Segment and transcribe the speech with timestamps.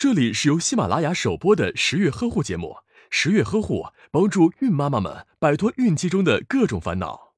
[0.00, 2.76] 这里是由喜马拉雅首播的十月呵护节目。
[3.10, 7.32] 十月呵护帮助孕妈妈们摆脱孕期中的各种烦恼。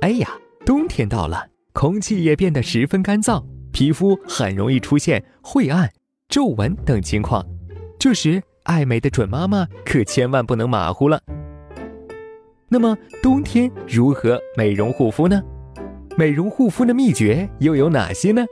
[0.00, 0.30] 哎呀，
[0.64, 5.92] 冬天到了，空气也变得十分干燥，皮肤很容易出现晦暗、
[6.30, 7.44] 皱纹等情况。
[7.98, 11.20] 这时，爱美的准妈妈可千万不能马虎了。
[12.70, 15.42] 那么，冬天如何美容护肤呢？
[16.18, 18.44] 美容护肤的秘诀又有哪些呢？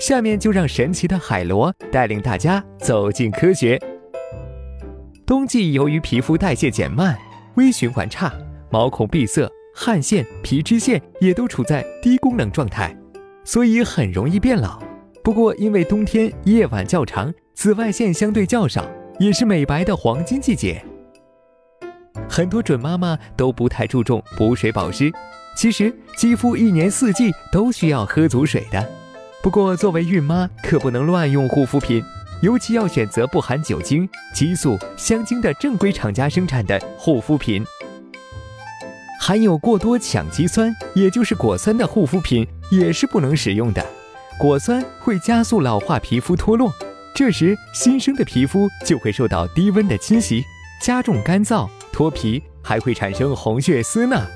[0.00, 3.80] 下面就让神奇的海螺带领大家走进科学。
[5.24, 7.16] 冬季由于皮肤代谢减慢、
[7.54, 8.34] 微循环差、
[8.72, 12.92] 毛孔闭塞、汗腺、皮脂腺也都处在低功能状态，
[13.44, 14.82] 所以很容易变老。
[15.22, 18.84] 不过，因为冬天夜晚较长，紫外线相对较少，
[19.20, 20.84] 也是美白的黄金季节。
[22.28, 25.12] 很多准妈妈都不太注重补水保湿。
[25.54, 28.88] 其实，肌肤一年四季都需要喝足水的。
[29.42, 32.02] 不过，作为孕妈，可不能乱用护肤品，
[32.40, 37.64] 尤其要选择不含酒精、激素、香精的正规厂家生产的护肤品。
[39.20, 43.84] 含有过多羟基酸，也就是果酸的护肤品也是不能使用的。
[44.38, 46.72] 果酸会加速老化皮肤脱落，
[47.14, 50.42] 这时新生的皮肤就会受到低温的侵袭，
[50.80, 54.26] 加重干燥、脱皮，还会产生红血丝呢。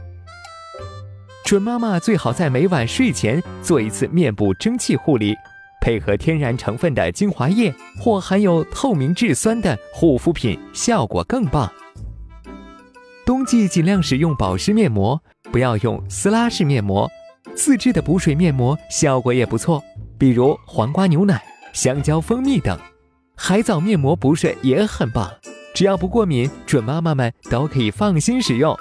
[1.46, 5.32] 准妈妈最好在每晚睡前做一次面部蒸汽护理，
[5.80, 11.72] 配合天然成分的精华液或含有透明质酸的护肤品，效果更棒。
[13.24, 17.08] 冬季尽量使用保湿面膜，不要用撕拉式面膜。
[17.54, 19.80] 自制的补水面膜效果也不错，
[20.18, 21.40] 比如黄瓜牛奶、
[21.72, 22.76] 香蕉蜂蜜等。
[23.36, 25.32] 海藻面膜补水也很棒，
[25.72, 28.76] 只要不过敏，准妈妈们都可以放心使用。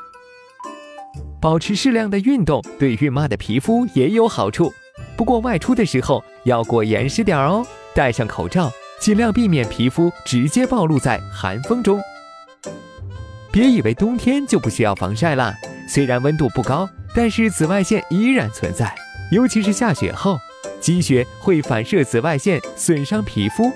[1.45, 4.73] 保持适量的运动对孕妈的皮肤也有好处，
[5.15, 12.01] 不过外出的时候要过严实点哦，戴上口罩，尽量避免皮肤直接暴露在寒风中。
[13.51, 15.53] 别以为冬天就不需要防晒啦，
[15.87, 18.91] 虽然温度不高，但是紫外线依然存在，
[19.31, 20.39] 尤其是下雪后，
[20.81, 23.71] 积雪会反射紫外线，损伤皮肤，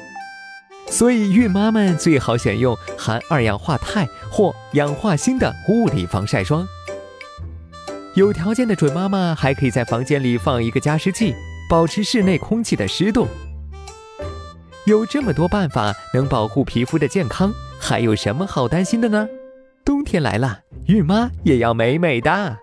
[0.90, 6.68] 所以孕妈们最好选用含二氧化钛或氧化锌的物理防晒霜。
[8.20, 11.34] 有条件的准妈妈还可以在房间里放一个加湿器，
[11.70, 13.26] 保持室内空气的湿度。
[14.86, 17.50] 有这么多办法能保护皮肤的健康，
[17.80, 19.26] 还有什么好担心的呢？
[19.86, 22.58] 冬天来了，孕妈也要美美的。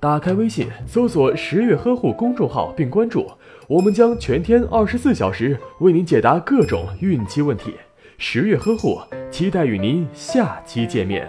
[0.00, 3.30] 打开微信，搜索“十月呵护”公众号并关注，
[3.68, 7.74] 我们将全天二十四小时为您解答各种孕期问题。
[8.16, 11.28] 十月呵护，期待与您下期见面。